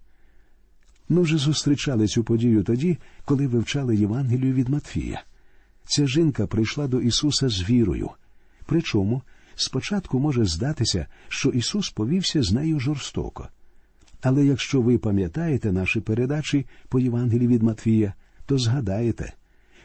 Ми 1.10 1.22
вже 1.22 1.38
зустрічали 1.38 2.08
цю 2.08 2.24
подію 2.24 2.64
тоді, 2.64 2.98
коли 3.26 3.48
вивчали 3.48 3.96
Євангелію 3.96 4.54
від 4.54 4.70
Матфія. 4.70 5.24
Ця 5.86 6.08
жінка 6.08 6.48
прийшла 6.48 6.88
до 6.88 7.02
Ісуса 7.02 7.50
з 7.50 7.70
вірою. 7.70 8.10
Причому 8.66 9.22
спочатку 9.56 10.20
може 10.20 10.46
здатися, 10.46 11.08
що 11.28 11.50
Ісус 11.50 11.90
повівся 11.90 12.44
з 12.44 12.52
нею 12.52 12.80
жорстоко. 12.80 13.48
Але 14.22 14.46
якщо 14.46 14.82
ви 14.82 14.98
пам'ятаєте 14.98 15.72
наші 15.72 16.00
передачі 16.00 16.66
по 16.90 17.00
Євангелії 17.00 17.48
від 17.48 17.64
Матфія, 17.64 18.14
то 18.46 18.58
згадаєте, 18.58 19.34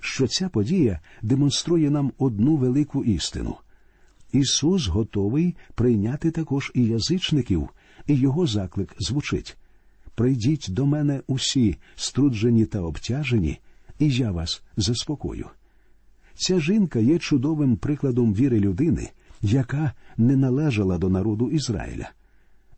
що 0.00 0.26
ця 0.26 0.48
подія 0.48 1.00
демонструє 1.22 1.90
нам 1.90 2.12
одну 2.18 2.56
велику 2.56 3.04
істину. 3.04 3.56
Ісус 4.32 4.86
готовий 4.86 5.56
прийняти 5.74 6.30
також 6.30 6.72
і 6.74 6.84
язичників, 6.84 7.68
і 8.06 8.14
його 8.14 8.46
заклик 8.46 8.94
звучить 8.98 9.56
Прийдіть 10.14 10.66
до 10.70 10.86
мене 10.86 11.22
усі, 11.26 11.76
струджені 11.94 12.66
та 12.66 12.80
обтяжені, 12.80 13.58
і 13.98 14.10
я 14.10 14.30
вас 14.30 14.62
заспокою. 14.76 15.46
Ця 16.40 16.61
жінка 16.61 16.98
є 16.98 17.18
чудовим 17.18 17.76
прикладом 17.76 18.35
віри 18.35 18.61
людини, 18.61 19.11
яка 19.42 19.92
не 20.16 20.37
належала 20.37 20.98
до 20.98 21.09
народу 21.09 21.50
Ізраїля. 21.50 22.11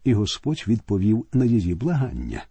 І 0.05 0.15
Господь 0.15 0.65
відповів 0.69 1.27
на 1.33 1.45
її 1.45 1.75
благання. 1.75 2.45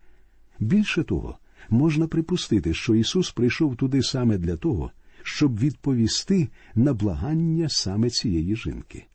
Більше 0.60 1.04
того, 1.04 1.38
можна 1.70 2.08
припустити, 2.08 2.74
що 2.74 2.96
Ісус 2.96 3.32
прийшов 3.32 3.76
туди 3.76 4.02
саме 4.04 4.38
для 4.38 4.58
того, 4.58 4.92
щоб 5.24 5.60
відповісти 5.60 6.50
на 6.76 6.94
благання 6.94 7.70
саме 7.70 8.10
цієї 8.10 8.56
жінки. 8.56 9.06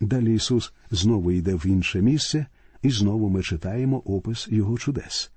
Далі 0.00 0.34
Ісус 0.34 0.72
знову 0.90 1.32
йде 1.32 1.54
в 1.54 1.66
інше 1.66 2.02
місце, 2.02 2.46
і 2.82 2.90
знову 2.90 3.28
ми 3.28 3.42
читаємо 3.42 3.98
опис 3.98 4.48
Його 4.50 4.78
чудес. 4.78 5.30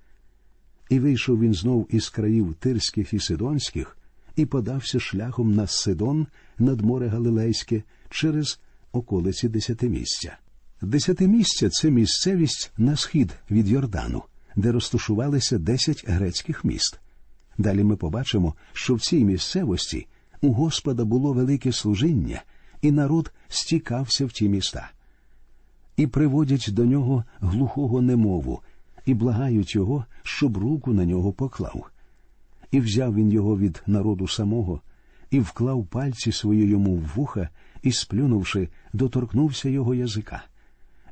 І 0.90 0.98
вийшов 0.98 1.40
він 1.40 1.54
знов 1.54 1.86
із 1.90 2.08
країв 2.08 2.54
Тирських 2.60 3.14
і 3.14 3.18
Сидонських, 3.18 3.97
і 4.38 4.46
подався 4.46 5.00
шляхом 5.00 5.54
на 5.54 5.66
Сидон 5.66 6.26
над 6.58 6.80
море 6.80 7.08
Галилейське 7.08 7.82
через 8.10 8.60
околиці 8.92 9.48
Десятимістя. 9.48 10.38
Десятимістя 10.82 11.68
це 11.70 11.90
місцевість 11.90 12.72
на 12.78 12.96
схід 12.96 13.34
від 13.50 13.68
Йордану, 13.68 14.22
де 14.56 14.72
розташувалися 14.72 15.58
десять 15.58 16.04
грецьких 16.08 16.64
міст. 16.64 17.00
Далі 17.58 17.84
ми 17.84 17.96
побачимо, 17.96 18.54
що 18.72 18.94
в 18.94 19.00
цій 19.00 19.24
місцевості 19.24 20.06
у 20.40 20.52
Господа 20.52 21.04
було 21.04 21.32
велике 21.32 21.72
служіння, 21.72 22.42
і 22.82 22.90
народ 22.90 23.32
стікався 23.48 24.26
в 24.26 24.32
ті 24.32 24.48
міста. 24.48 24.90
І 25.96 26.06
приводять 26.06 26.68
до 26.68 26.84
нього 26.84 27.24
глухого 27.40 28.02
немову, 28.02 28.60
і 29.06 29.14
благають 29.14 29.74
його, 29.74 30.04
щоб 30.22 30.56
руку 30.56 30.92
на 30.92 31.04
нього 31.04 31.32
поклав. 31.32 31.90
І 32.70 32.80
взяв 32.80 33.14
він 33.14 33.32
його 33.32 33.58
від 33.58 33.82
народу 33.86 34.28
самого, 34.28 34.80
і 35.30 35.40
вклав 35.40 35.86
пальці 35.86 36.32
свої 36.32 36.66
йому 36.66 36.94
в 36.94 37.10
вуха, 37.16 37.48
і, 37.82 37.92
сплюнувши, 37.92 38.68
доторкнувся 38.92 39.68
його 39.68 39.94
язика. 39.94 40.44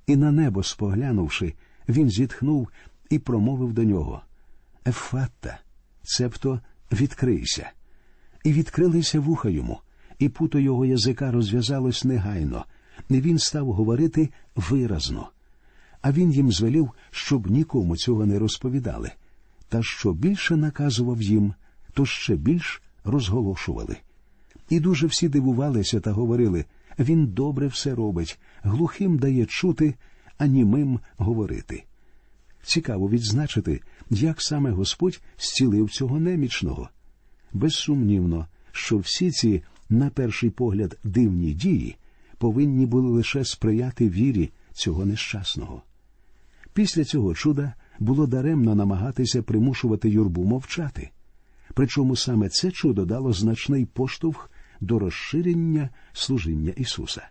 І 0.07 0.17
на 0.17 0.33
небо 0.33 0.63
споглянувши, 0.63 1.55
він 1.89 2.11
зітхнув 2.11 2.69
і 3.11 3.19
промовив 3.19 3.73
до 3.73 3.85
нього 3.85 4.23
Ефатта, 4.87 5.59
цебто 6.03 6.61
відкрийся. 6.93 7.71
І 8.45 8.53
відкрилися 8.53 9.21
вуха 9.21 9.49
йому, 9.49 9.81
і 10.19 10.29
путо 10.29 10.59
його 10.59 10.87
язика 10.87 11.31
розв'язалось 11.31 12.05
негайно, 12.05 12.65
і 13.09 13.21
він 13.21 13.39
став 13.39 13.73
говорити 13.73 14.29
виразно. 14.57 15.31
А 16.03 16.13
він 16.13 16.33
їм 16.33 16.53
звелів, 16.53 16.91
щоб 17.11 17.51
нікому 17.51 17.97
цього 17.97 18.27
не 18.27 18.39
розповідали, 18.39 19.13
та 19.69 19.83
що 19.83 20.13
більше 20.13 20.57
наказував 20.57 21.23
їм, 21.23 21.55
то 21.93 22.07
ще 22.07 22.37
більш 22.37 22.83
розголошували. 23.05 23.97
І 24.69 24.81
дуже 24.81 25.07
всі 25.07 25.29
дивувалися 25.29 26.01
та 26.01 26.13
говорили 26.13 26.65
він 26.99 27.27
добре 27.27 27.67
все 27.67 27.95
робить, 27.95 28.39
глухим 28.63 29.19
дає 29.19 29.47
чути, 29.47 29.95
а 30.39 30.47
німим 30.47 31.01
говорити. 31.17 31.85
Цікаво 32.63 33.09
відзначити, 33.09 33.81
як 34.11 34.43
саме 34.43 34.71
Господь 34.71 35.21
зцілив 35.39 35.91
цього 35.91 36.21
немічного. 36.21 36.89
Безсумнівно, 37.53 38.47
що 38.73 38.99
всі 38.99 39.31
ці, 39.31 39.63
на 39.89 40.11
перший 40.11 40.51
погляд, 40.51 40.99
дивні 41.05 41.53
дії 41.53 41.97
повинні 42.39 42.87
були 42.87 43.11
лише 43.11 43.45
сприяти 43.45 44.09
вірі 44.09 44.51
цього 44.73 45.05
нещасного. 45.05 45.83
Після 46.73 47.05
цього 47.05 47.35
чуда 47.35 47.75
було 47.99 48.27
даремно 48.27 48.75
намагатися 48.75 49.43
примушувати 49.43 50.11
юрбу 50.11 50.45
мовчати. 50.45 51.11
Причому 51.75 52.17
саме 52.17 52.49
це 52.49 52.71
чудо 52.71 53.05
дало 53.05 53.33
значний 53.33 53.87
поштовх 53.87 54.51
до 54.81 54.99
розширення 54.99 55.91
служіння 56.13 56.73
Ісуса. 56.77 57.29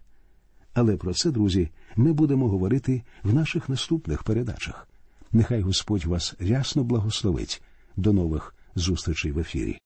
Але 0.74 0.98
про 0.98 1.14
це, 1.14 1.32
друзі, 1.32 1.70
ми 1.96 2.14
будемо 2.14 2.50
говорити 2.50 3.04
в 3.24 3.34
наших 3.34 3.70
наступних 3.70 4.24
передачах. 4.24 4.88
Нехай 5.32 5.62
Господь 5.62 6.06
вас 6.06 6.36
рясно 6.40 6.84
благословить. 6.84 7.62
До 7.98 8.14
нових 8.14 8.56
зустрічей 8.76 9.32
в 9.32 9.40
ефірі. 9.40 9.78